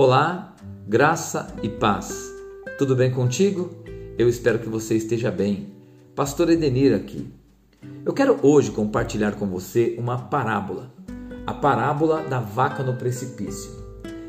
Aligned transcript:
Olá, 0.00 0.54
graça 0.86 1.52
e 1.60 1.68
paz. 1.68 2.32
Tudo 2.78 2.94
bem 2.94 3.10
contigo? 3.10 3.68
Eu 4.16 4.28
espero 4.28 4.60
que 4.60 4.68
você 4.68 4.94
esteja 4.94 5.28
bem. 5.28 5.74
Pastor 6.14 6.48
Edenir 6.50 6.94
aqui. 6.94 7.28
Eu 8.04 8.12
quero 8.12 8.38
hoje 8.40 8.70
compartilhar 8.70 9.32
com 9.32 9.46
você 9.48 9.96
uma 9.98 10.16
parábola, 10.16 10.94
a 11.44 11.52
parábola 11.52 12.22
da 12.22 12.38
vaca 12.38 12.84
no 12.84 12.94
precipício. 12.94 13.72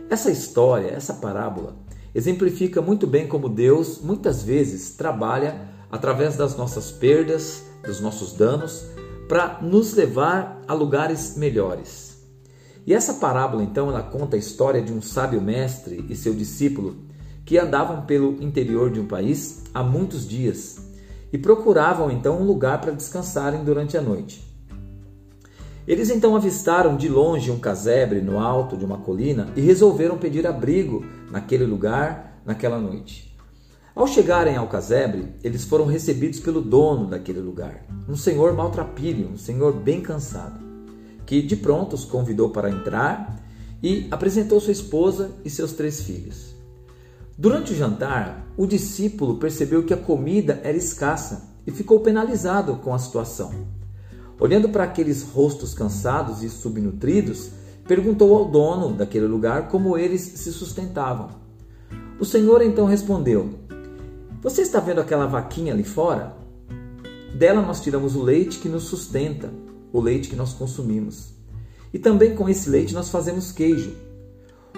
Essa 0.09 0.31
história, 0.31 0.87
essa 0.87 1.13
parábola, 1.13 1.75
exemplifica 2.15 2.81
muito 2.81 3.05
bem 3.05 3.27
como 3.27 3.47
Deus 3.47 4.01
muitas 4.01 4.41
vezes 4.41 4.95
trabalha 4.95 5.69
através 5.91 6.35
das 6.35 6.57
nossas 6.57 6.89
perdas, 6.89 7.63
dos 7.85 8.01
nossos 8.01 8.33
danos, 8.33 8.87
para 9.27 9.59
nos 9.61 9.93
levar 9.93 10.63
a 10.67 10.73
lugares 10.73 11.37
melhores. 11.37 12.08
E 12.89 12.93
essa 12.95 13.13
parábola, 13.13 13.61
então, 13.61 13.87
ela 13.87 14.01
conta 14.01 14.35
a 14.35 14.39
história 14.39 14.81
de 14.81 14.91
um 14.91 14.99
sábio 14.99 15.39
mestre 15.39 16.03
e 16.09 16.15
seu 16.15 16.33
discípulo 16.33 16.95
que 17.45 17.55
andavam 17.55 18.01
pelo 18.01 18.41
interior 18.41 18.89
de 18.89 18.99
um 18.99 19.05
país 19.05 19.61
há 19.71 19.83
muitos 19.83 20.27
dias 20.27 20.79
e 21.31 21.37
procuravam 21.37 22.09
então 22.09 22.41
um 22.41 22.43
lugar 22.43 22.81
para 22.81 22.91
descansarem 22.91 23.63
durante 23.63 23.95
a 23.95 24.01
noite. 24.01 24.43
Eles 25.87 26.09
então 26.09 26.35
avistaram 26.35 26.97
de 26.97 27.07
longe 27.07 27.51
um 27.51 27.59
casebre 27.59 28.21
no 28.21 28.39
alto 28.39 28.75
de 28.75 28.85
uma 28.85 28.97
colina 28.97 29.49
e 29.55 29.61
resolveram 29.61 30.17
pedir 30.17 30.47
abrigo 30.47 31.05
naquele 31.29 31.65
lugar 31.65 32.41
naquela 32.43 32.79
noite. 32.79 33.37
Ao 33.93 34.07
chegarem 34.07 34.55
ao 34.55 34.67
casebre, 34.67 35.35
eles 35.43 35.63
foram 35.63 35.85
recebidos 35.85 36.39
pelo 36.39 36.59
dono 36.59 37.05
daquele 37.05 37.39
lugar, 37.39 37.85
um 38.07 38.17
senhor 38.17 38.53
maltrapilho, 38.53 39.29
um 39.29 39.37
senhor 39.37 39.73
bem 39.73 40.01
cansado 40.01 40.68
que 41.29 41.43
de 41.43 41.55
pronto 41.55 41.93
os 41.93 42.05
convidou 42.05 42.49
para 42.49 42.71
entrar 42.71 43.39
e 43.83 44.07
apresentou 44.09 44.59
sua 44.59 44.71
esposa 44.71 45.29
e 45.45 45.49
seus 45.51 45.73
três 45.73 46.01
filhos. 46.01 46.55
Durante 47.37 47.71
o 47.71 47.75
jantar, 47.75 48.47
o 48.57 48.65
discípulo 48.65 49.37
percebeu 49.37 49.83
que 49.83 49.93
a 49.93 49.97
comida 49.97 50.59
era 50.63 50.75
escassa 50.75 51.51
e 51.67 51.71
ficou 51.71 51.99
penalizado 51.99 52.77
com 52.77 52.95
a 52.95 52.97
situação. 52.97 53.53
Olhando 54.39 54.69
para 54.69 54.85
aqueles 54.85 55.21
rostos 55.21 55.71
cansados 55.71 56.41
e 56.41 56.49
subnutridos, 56.49 57.51
perguntou 57.87 58.35
ao 58.35 58.45
dono 58.45 58.95
daquele 58.95 59.27
lugar 59.27 59.67
como 59.67 59.95
eles 59.95 60.21
se 60.21 60.51
sustentavam. 60.51 61.29
O 62.19 62.25
Senhor 62.25 62.63
então 62.63 62.87
respondeu: 62.87 63.51
Você 64.41 64.63
está 64.63 64.79
vendo 64.79 64.99
aquela 64.99 65.27
vaquinha 65.27 65.73
ali 65.73 65.83
fora? 65.83 66.35
Dela 67.35 67.61
nós 67.61 67.81
tiramos 67.81 68.15
o 68.15 68.23
leite 68.23 68.57
que 68.57 68.67
nos 68.67 68.85
sustenta 68.85 69.51
o 69.91 69.99
leite 69.99 70.29
que 70.29 70.35
nós 70.35 70.53
consumimos. 70.53 71.33
E 71.93 71.99
também 71.99 72.35
com 72.35 72.47
esse 72.47 72.69
leite 72.69 72.93
nós 72.93 73.09
fazemos 73.09 73.51
queijo. 73.51 73.95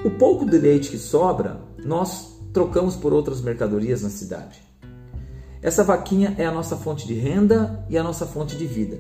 O 0.03 0.11
pouco 0.11 0.45
de 0.45 0.57
leite 0.57 0.89
que 0.89 0.97
sobra, 0.97 1.61
nós 1.83 2.31
trocamos 2.53 2.95
por 2.95 3.13
outras 3.13 3.41
mercadorias 3.41 4.01
na 4.01 4.09
cidade. 4.09 4.61
Essa 5.61 5.83
vaquinha 5.83 6.33
é 6.37 6.45
a 6.45 6.51
nossa 6.51 6.75
fonte 6.75 7.05
de 7.05 7.13
renda 7.13 7.85
e 7.89 7.97
a 7.97 8.03
nossa 8.03 8.25
fonte 8.25 8.57
de 8.57 8.65
vida. 8.65 8.99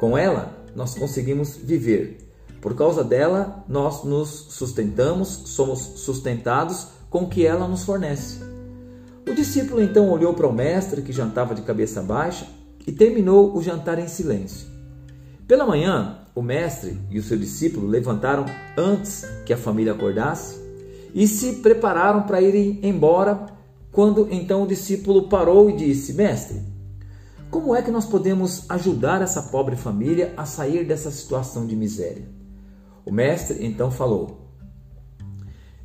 Com 0.00 0.18
ela, 0.18 0.64
nós 0.74 0.94
conseguimos 0.94 1.56
viver. 1.56 2.18
Por 2.60 2.74
causa 2.74 3.04
dela, 3.04 3.64
nós 3.68 4.02
nos 4.02 4.46
sustentamos, 4.50 5.28
somos 5.46 5.78
sustentados 5.78 6.88
com 7.08 7.22
o 7.22 7.28
que 7.28 7.46
ela 7.46 7.68
nos 7.68 7.84
fornece. 7.84 8.40
O 9.28 9.34
discípulo 9.34 9.80
então 9.80 10.10
olhou 10.10 10.34
para 10.34 10.48
o 10.48 10.52
mestre 10.52 11.02
que 11.02 11.12
jantava 11.12 11.54
de 11.54 11.62
cabeça 11.62 12.02
baixa 12.02 12.46
e 12.86 12.90
terminou 12.90 13.56
o 13.56 13.62
jantar 13.62 13.98
em 13.98 14.08
silêncio. 14.08 14.77
Pela 15.48 15.64
manhã, 15.64 16.18
o 16.34 16.42
mestre 16.42 17.00
e 17.10 17.18
o 17.18 17.22
seu 17.22 17.38
discípulo 17.38 17.86
levantaram 17.86 18.44
antes 18.76 19.24
que 19.46 19.52
a 19.54 19.56
família 19.56 19.94
acordasse 19.94 20.60
e 21.14 21.26
se 21.26 21.54
prepararam 21.62 22.24
para 22.24 22.42
irem 22.42 22.78
embora. 22.82 23.46
Quando 23.90 24.28
então 24.30 24.64
o 24.64 24.66
discípulo 24.66 25.26
parou 25.26 25.70
e 25.70 25.76
disse: 25.76 26.12
Mestre, 26.12 26.62
como 27.50 27.74
é 27.74 27.80
que 27.80 27.90
nós 27.90 28.04
podemos 28.04 28.68
ajudar 28.68 29.22
essa 29.22 29.40
pobre 29.44 29.74
família 29.74 30.34
a 30.36 30.44
sair 30.44 30.84
dessa 30.84 31.10
situação 31.10 31.66
de 31.66 31.74
miséria? 31.74 32.28
O 33.06 33.10
mestre 33.10 33.64
então 33.64 33.90
falou: 33.90 34.52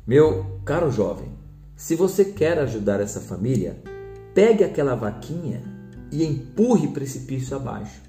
Meu 0.06 0.60
caro 0.62 0.90
jovem, 0.90 1.30
se 1.74 1.96
você 1.96 2.22
quer 2.22 2.58
ajudar 2.58 3.00
essa 3.00 3.18
família, 3.18 3.82
pegue 4.34 4.62
aquela 4.62 4.94
vaquinha 4.94 5.62
e 6.12 6.22
empurre 6.22 6.88
precipício 6.88 7.56
abaixo. 7.56 8.03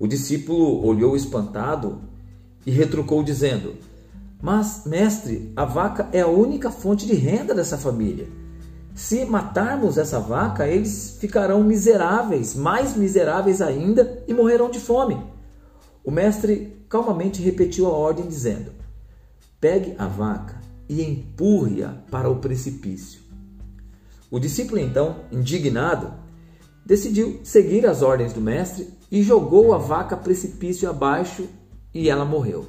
O 0.00 0.06
discípulo 0.06 0.82
olhou 0.86 1.14
espantado 1.14 2.00
e 2.64 2.70
retrucou, 2.70 3.22
dizendo: 3.22 3.74
Mas, 4.40 4.84
mestre, 4.86 5.52
a 5.54 5.66
vaca 5.66 6.08
é 6.10 6.22
a 6.22 6.26
única 6.26 6.70
fonte 6.70 7.06
de 7.06 7.12
renda 7.14 7.54
dessa 7.54 7.76
família. 7.76 8.26
Se 8.94 9.26
matarmos 9.26 9.98
essa 9.98 10.18
vaca, 10.18 10.66
eles 10.66 11.18
ficarão 11.20 11.62
miseráveis, 11.62 12.54
mais 12.54 12.96
miseráveis 12.96 13.60
ainda, 13.60 14.24
e 14.26 14.32
morrerão 14.32 14.70
de 14.70 14.80
fome. 14.80 15.22
O 16.02 16.10
mestre 16.10 16.82
calmamente 16.88 17.42
repetiu 17.42 17.86
a 17.86 17.90
ordem, 17.90 18.26
dizendo: 18.26 18.72
Pegue 19.60 19.94
a 19.98 20.06
vaca 20.06 20.58
e 20.88 21.04
empurre-a 21.04 21.90
para 22.10 22.30
o 22.30 22.36
precipício. 22.36 23.20
O 24.30 24.38
discípulo, 24.38 24.80
então, 24.80 25.16
indignado, 25.30 26.14
decidiu 26.86 27.40
seguir 27.44 27.84
as 27.84 28.00
ordens 28.00 28.32
do 28.32 28.40
mestre 28.40 28.98
e 29.10 29.22
jogou 29.22 29.74
a 29.74 29.78
vaca 29.78 30.16
precipício 30.16 30.88
abaixo 30.88 31.48
e 31.92 32.08
ela 32.08 32.24
morreu. 32.24 32.66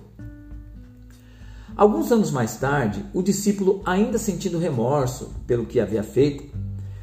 Alguns 1.76 2.12
anos 2.12 2.32
mais 2.32 2.58
tarde, 2.58 3.06
o 3.14 3.22
discípulo, 3.22 3.82
ainda 3.86 4.18
sentindo 4.18 4.58
remorso 4.58 5.34
pelo 5.48 5.66
que 5.66 5.80
havia 5.80 6.04
feito, 6.04 6.44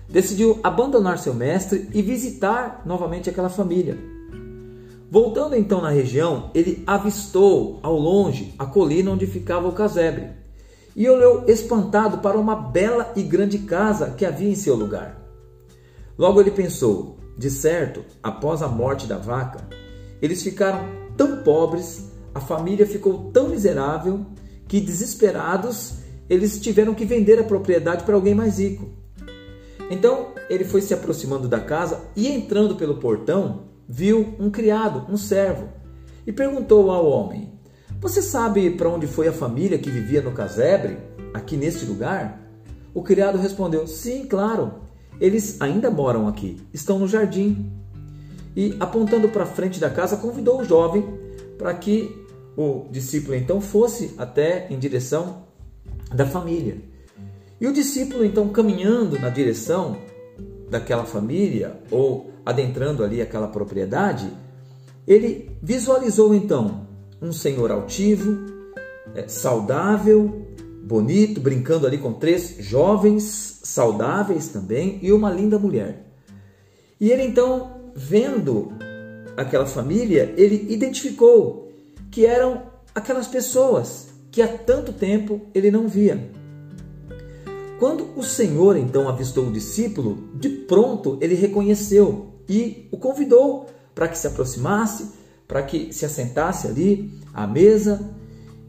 decidiu 0.08 0.58
abandonar 0.62 1.18
seu 1.18 1.34
mestre 1.34 1.88
e 1.92 2.02
visitar 2.02 2.82
novamente 2.84 3.30
aquela 3.30 3.48
família. 3.48 3.98
Voltando 5.10 5.56
então 5.56 5.80
na 5.80 5.90
região, 5.90 6.50
ele 6.54 6.82
avistou 6.86 7.80
ao 7.82 7.98
longe 7.98 8.54
a 8.58 8.66
colina 8.66 9.10
onde 9.10 9.26
ficava 9.26 9.66
o 9.66 9.72
casebre 9.72 10.30
e 10.94 11.08
olhou 11.08 11.44
espantado 11.46 12.18
para 12.18 12.36
uma 12.36 12.56
bela 12.56 13.12
e 13.16 13.22
grande 13.22 13.60
casa 13.60 14.10
que 14.10 14.26
havia 14.26 14.50
em 14.50 14.54
seu 14.54 14.74
lugar. 14.74 15.16
Logo 16.18 16.40
ele 16.40 16.50
pensou: 16.50 17.17
de 17.38 17.50
certo, 17.50 18.04
após 18.20 18.62
a 18.62 18.68
morte 18.68 19.06
da 19.06 19.16
vaca, 19.16 19.60
eles 20.20 20.42
ficaram 20.42 20.80
tão 21.16 21.44
pobres, 21.44 22.10
a 22.34 22.40
família 22.40 22.84
ficou 22.84 23.30
tão 23.32 23.48
miserável 23.48 24.26
que, 24.66 24.80
desesperados, 24.80 25.98
eles 26.28 26.60
tiveram 26.60 26.94
que 26.94 27.04
vender 27.04 27.38
a 27.38 27.44
propriedade 27.44 28.02
para 28.02 28.16
alguém 28.16 28.34
mais 28.34 28.58
rico. 28.58 28.90
Então 29.88 30.32
ele 30.50 30.64
foi 30.64 30.82
se 30.82 30.92
aproximando 30.92 31.48
da 31.48 31.60
casa 31.60 32.02
e, 32.16 32.26
entrando 32.26 32.74
pelo 32.74 32.98
portão, 32.98 33.68
viu 33.88 34.34
um 34.38 34.50
criado, 34.50 35.06
um 35.10 35.16
servo, 35.16 35.68
e 36.26 36.32
perguntou 36.32 36.90
ao 36.90 37.06
homem: 37.06 37.52
Você 38.00 38.20
sabe 38.20 38.68
para 38.70 38.88
onde 38.88 39.06
foi 39.06 39.28
a 39.28 39.32
família 39.32 39.78
que 39.78 39.90
vivia 39.90 40.20
no 40.20 40.32
casebre, 40.32 40.98
aqui 41.32 41.56
neste 41.56 41.86
lugar? 41.86 42.42
O 42.92 43.02
criado 43.02 43.38
respondeu: 43.38 43.86
Sim, 43.86 44.26
claro. 44.26 44.87
Eles 45.20 45.60
ainda 45.60 45.90
moram 45.90 46.28
aqui, 46.28 46.56
estão 46.72 46.98
no 46.98 47.08
jardim. 47.08 47.70
E 48.56 48.76
apontando 48.80 49.28
para 49.28 49.46
frente 49.46 49.78
da 49.78 49.90
casa, 49.90 50.16
convidou 50.16 50.60
o 50.60 50.64
jovem 50.64 51.04
para 51.56 51.72
que 51.74 52.26
o 52.56 52.86
discípulo 52.90 53.34
então 53.34 53.60
fosse 53.60 54.14
até 54.18 54.66
em 54.70 54.78
direção 54.78 55.44
da 56.12 56.26
família. 56.26 56.78
E 57.60 57.66
o 57.66 57.72
discípulo 57.72 58.24
então 58.24 58.48
caminhando 58.48 59.18
na 59.18 59.28
direção 59.28 59.96
daquela 60.70 61.04
família 61.04 61.80
ou 61.90 62.30
adentrando 62.44 63.04
ali 63.04 63.20
aquela 63.20 63.48
propriedade, 63.48 64.30
ele 65.06 65.50
visualizou 65.62 66.34
então 66.34 66.86
um 67.20 67.32
senhor 67.32 67.70
altivo, 67.70 68.38
é, 69.14 69.26
saudável, 69.26 70.46
bonito, 70.88 71.38
brincando 71.38 71.86
ali 71.86 71.98
com 71.98 72.14
três 72.14 72.56
jovens 72.60 73.60
saudáveis 73.62 74.48
também 74.48 74.98
e 75.02 75.12
uma 75.12 75.30
linda 75.30 75.58
mulher. 75.58 76.06
E 76.98 77.12
ele 77.12 77.22
então, 77.24 77.90
vendo 77.94 78.72
aquela 79.36 79.66
família, 79.66 80.32
ele 80.38 80.66
identificou 80.72 81.70
que 82.10 82.24
eram 82.24 82.62
aquelas 82.94 83.28
pessoas 83.28 84.08
que 84.30 84.40
há 84.40 84.48
tanto 84.48 84.92
tempo 84.92 85.42
ele 85.54 85.70
não 85.70 85.86
via. 85.86 86.30
Quando 87.78 88.08
o 88.16 88.22
Senhor 88.22 88.76
então 88.76 89.08
avistou 89.08 89.46
o 89.46 89.52
discípulo, 89.52 90.30
de 90.34 90.48
pronto 90.48 91.18
ele 91.20 91.34
reconheceu 91.34 92.28
e 92.48 92.88
o 92.90 92.96
convidou 92.96 93.66
para 93.94 94.08
que 94.08 94.16
se 94.16 94.26
aproximasse, 94.26 95.10
para 95.46 95.62
que 95.62 95.92
se 95.92 96.06
assentasse 96.06 96.66
ali 96.66 97.12
à 97.34 97.46
mesa 97.46 98.17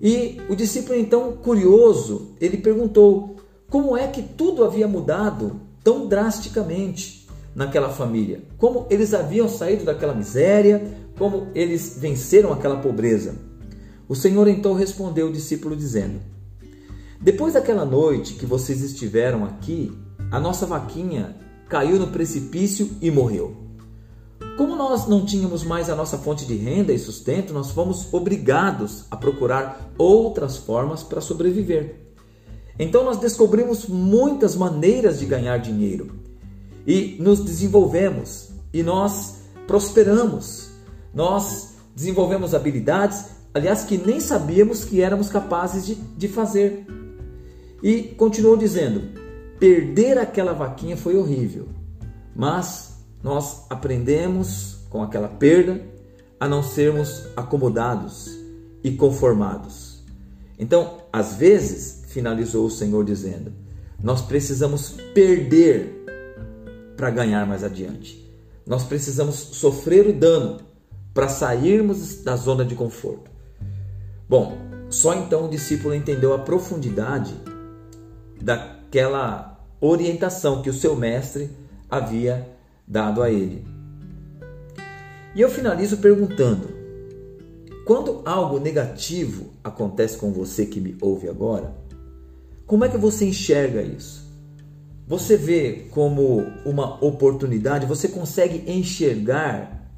e 0.02 0.40
o 0.50 0.56
discípulo, 0.56 0.98
então, 0.98 1.34
curioso, 1.34 2.34
ele 2.40 2.58
perguntou 2.58 3.36
como 3.70 3.98
é 3.98 4.08
que 4.08 4.22
tudo 4.22 4.64
havia 4.64 4.88
mudado 4.88 5.60
tão 5.84 6.08
drasticamente 6.08 7.28
naquela 7.54 7.90
família. 7.90 8.44
Como 8.58 8.88
eles 8.90 9.14
haviam 9.14 9.50
saído 9.50 9.84
daquela 9.84 10.14
miséria, 10.14 10.98
como 11.18 11.48
eles 11.54 11.98
venceram 12.00 12.54
aquela 12.54 12.78
pobreza. 12.78 13.36
O 14.08 14.16
Senhor 14.16 14.48
então 14.48 14.74
respondeu 14.74 15.28
o 15.28 15.34
discípulo 15.34 15.76
dizendo: 15.76 16.20
Depois 17.20 17.54
daquela 17.54 17.86
noite 17.86 18.34
que 18.36 18.46
vocês 18.46 18.82
estiveram 18.82 19.44
aqui, 19.44 19.92
a 20.32 20.40
nossa 20.40 20.66
vaquinha 20.66 21.36
caiu 21.68 22.00
no 22.00 22.08
precipício 22.08 22.90
e 23.02 23.12
morreu. 23.12 23.69
Como 24.60 24.76
nós 24.76 25.08
não 25.08 25.26
tínhamos 25.26 25.64
mais 25.64 25.90
a 25.90 25.96
nossa 25.96 26.18
fonte 26.18 26.46
de 26.46 26.54
renda 26.54 26.92
e 26.92 27.00
sustento, 27.00 27.54
nós 27.54 27.72
fomos 27.72 28.14
obrigados 28.14 29.06
a 29.10 29.16
procurar 29.16 29.90
outras 29.98 30.58
formas 30.58 31.02
para 31.02 31.22
sobreviver. 31.22 31.96
Então 32.78 33.06
nós 33.06 33.16
descobrimos 33.20 33.88
muitas 33.88 34.58
maneiras 34.58 35.20
de 35.20 35.26
ganhar 35.26 35.60
dinheiro 35.60 36.12
e 36.86 37.16
nos 37.22 37.40
desenvolvemos 37.40 38.50
e 38.74 38.84
nós 38.84 39.44
prosperamos. 39.66 40.72
Nós 41.14 41.76
desenvolvemos 41.96 42.54
habilidades, 42.54 43.28
aliás, 43.54 43.86
que 43.86 43.98
nem 43.98 44.20
sabíamos 44.20 44.84
que 44.84 45.02
éramos 45.02 45.30
capazes 45.30 45.86
de, 45.86 45.96
de 45.96 46.28
fazer. 46.28 46.86
E 47.82 48.04
continuou 48.04 48.58
dizendo: 48.58 49.04
perder 49.58 50.18
aquela 50.18 50.52
vaquinha 50.52 50.98
foi 50.98 51.16
horrível, 51.16 51.70
mas 52.36 52.89
nós 53.24 53.66
aprendemos 53.70 54.80
com 54.90 55.04
aquela 55.04 55.28
perda 55.28 55.82
a 56.40 56.48
não 56.48 56.64
sermos 56.64 57.28
acomodados 57.36 58.38
e 58.84 58.92
conformados. 58.92 60.04
Então, 60.58 60.98
às 61.12 61.36
vezes, 61.36 62.04
finalizou 62.08 62.66
o 62.66 62.72
Senhor 62.72 63.04
dizendo, 63.04 63.52
nós 64.02 64.22
precisamos 64.22 64.92
perder 65.14 66.06
para 66.96 67.10
ganhar 67.10 67.46
mais 67.46 67.64
adiante. 67.64 68.26
Nós 68.66 68.84
precisamos 68.84 69.36
sofrer 69.36 70.08
o 70.08 70.14
dano 70.14 70.60
para 71.14 71.28
sairmos 71.28 72.24
da 72.24 72.36
zona 72.36 72.64
de 72.64 72.76
conforto. 72.76 73.30
Bom, 74.28 74.58
só 74.90 75.14
então 75.14 75.46
o 75.46 75.50
discípulo 75.50 75.94
entendeu 75.94 76.34
a 76.34 76.40
profundidade 76.40 77.34
daquela 78.42 79.60
orientação 79.82 80.62
que 80.62 80.70
o 80.70 80.74
seu 80.74 80.96
mestre 80.96 81.50
havia 81.90 82.48
dado 82.90 83.22
a 83.22 83.30
ele. 83.30 83.64
E 85.36 85.42
eu 85.42 85.50
finalizo 85.50 85.98
perguntando: 85.98 86.68
quando 87.86 88.24
algo 88.26 88.60
negativo 88.60 89.54
acontece 89.64 90.18
com 90.18 90.32
você 90.32 90.66
que 90.66 90.82
me 90.82 90.98
ouve 91.00 91.30
agora, 91.30 91.76
como 92.66 92.84
é 92.84 92.90
que 92.90 92.98
você 92.98 93.26
enxerga 93.26 93.84
isso? 93.84 94.28
Você 95.08 95.38
vê 95.38 95.88
como 95.92 96.46
uma 96.66 97.04
oportunidade? 97.04 97.86
Você 97.86 98.08
consegue 98.08 98.72
enxergar 98.72 99.92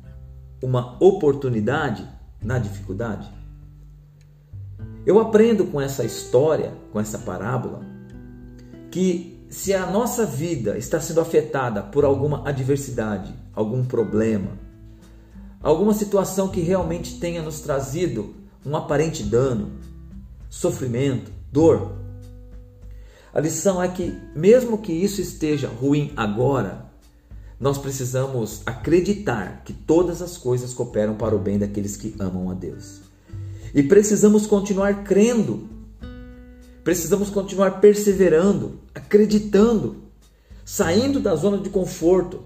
uma 0.61 0.97
oportunidade 1.03 2.07
na 2.41 2.59
dificuldade? 2.59 3.29
Eu 5.05 5.19
aprendo 5.19 5.65
com 5.65 5.81
essa 5.81 6.05
história, 6.05 6.73
com 6.93 6.99
essa 6.99 7.17
parábola, 7.17 7.81
que 8.89 9.40
se 9.51 9.73
a 9.73 9.85
nossa 9.85 10.25
vida 10.25 10.77
está 10.77 11.01
sendo 11.01 11.19
afetada 11.19 11.83
por 11.83 12.05
alguma 12.05 12.47
adversidade, 12.47 13.35
algum 13.53 13.83
problema, 13.83 14.57
alguma 15.61 15.93
situação 15.93 16.47
que 16.47 16.61
realmente 16.61 17.19
tenha 17.19 17.43
nos 17.43 17.59
trazido 17.59 18.33
um 18.65 18.77
aparente 18.77 19.23
dano, 19.23 19.73
sofrimento, 20.49 21.29
dor, 21.51 21.91
a 23.33 23.41
lição 23.41 23.83
é 23.83 23.89
que, 23.89 24.17
mesmo 24.33 24.77
que 24.77 24.93
isso 24.93 25.19
esteja 25.19 25.67
ruim 25.67 26.13
agora, 26.15 26.85
nós 27.59 27.77
precisamos 27.77 28.61
acreditar 28.65 29.63
que 29.65 29.73
todas 29.73 30.21
as 30.21 30.37
coisas 30.37 30.73
cooperam 30.73 31.15
para 31.15 31.35
o 31.35 31.39
bem 31.39 31.59
daqueles 31.59 31.97
que 31.97 32.15
amam 32.17 32.49
a 32.49 32.53
Deus. 32.53 33.01
E 33.75 33.83
precisamos 33.83 34.47
continuar 34.47 35.03
crendo 35.03 35.69
Precisamos 36.83 37.29
continuar 37.29 37.79
perseverando, 37.79 38.79
acreditando, 38.93 39.97
saindo 40.65 41.19
da 41.19 41.35
zona 41.35 41.57
de 41.57 41.69
conforto, 41.69 42.41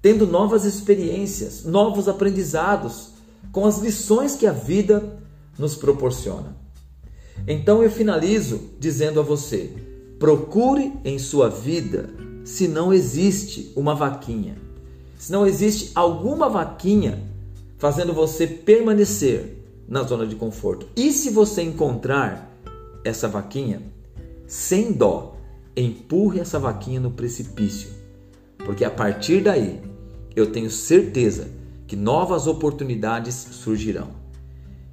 tendo 0.00 0.26
novas 0.26 0.64
experiências, 0.64 1.64
novos 1.64 2.08
aprendizados 2.08 3.10
com 3.50 3.66
as 3.66 3.78
lições 3.78 4.36
que 4.36 4.46
a 4.46 4.52
vida 4.52 5.18
nos 5.58 5.74
proporciona. 5.74 6.56
Então 7.48 7.82
eu 7.82 7.90
finalizo 7.90 8.60
dizendo 8.78 9.18
a 9.18 9.22
você: 9.22 9.72
procure 10.18 10.92
em 11.04 11.18
sua 11.18 11.48
vida 11.48 12.10
se 12.44 12.68
não 12.68 12.92
existe 12.92 13.72
uma 13.74 13.94
vaquinha, 13.94 14.56
se 15.18 15.32
não 15.32 15.46
existe 15.46 15.90
alguma 15.94 16.48
vaquinha 16.48 17.22
fazendo 17.78 18.12
você 18.12 18.46
permanecer 18.46 19.58
na 19.88 20.02
zona 20.02 20.26
de 20.26 20.36
conforto. 20.36 20.86
E 20.96 21.12
se 21.12 21.30
você 21.30 21.62
encontrar, 21.62 22.53
essa 23.04 23.28
vaquinha, 23.28 23.82
sem 24.46 24.92
dó, 24.92 25.36
empurre 25.76 26.40
essa 26.40 26.58
vaquinha 26.58 27.00
no 27.00 27.10
precipício, 27.10 27.90
porque 28.58 28.84
a 28.84 28.90
partir 28.90 29.42
daí 29.42 29.80
eu 30.34 30.50
tenho 30.50 30.70
certeza 30.70 31.48
que 31.86 31.96
novas 31.96 32.46
oportunidades 32.46 33.34
surgirão, 33.34 34.08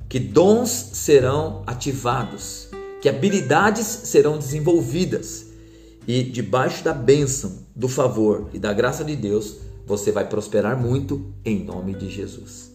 que 0.10 0.20
dons 0.20 0.70
serão 0.70 1.64
ativados, 1.66 2.70
que 3.02 3.10
habilidades 3.10 3.86
serão 3.86 4.38
desenvolvidas 4.38 5.48
e 6.08 6.24
debaixo 6.24 6.84
da 6.84 6.94
bênção, 6.94 7.60
do 7.76 7.88
favor 7.88 8.50
e 8.54 8.60
da 8.60 8.74
graça 8.74 9.04
de 9.04 9.16
Deus, 9.16 9.58
você 9.86 10.12
vai 10.12 10.28
prosperar 10.28 10.78
muito 10.78 11.34
em 11.44 11.64
nome 11.64 11.94
de 11.94 12.10
Jesus. 12.10 12.72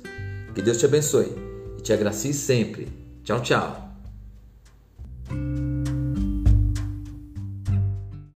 Que 0.55 0.62
Deus 0.62 0.79
te 0.79 0.87
abençoe 0.87 1.32
e 1.79 1.82
te 1.82 1.93
agracie 1.93 2.32
sempre. 2.32 2.89
Tchau, 3.23 3.41
tchau. 3.41 3.86